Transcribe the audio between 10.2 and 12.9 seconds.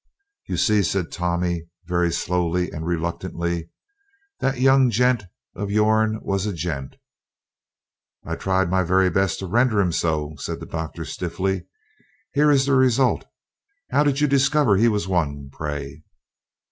said the Doctor stiffly, "here is the